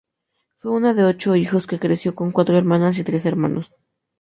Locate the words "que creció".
1.67-2.15